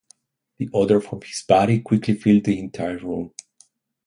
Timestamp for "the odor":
0.57-0.99